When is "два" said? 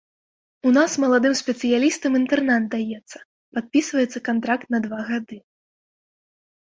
4.87-4.99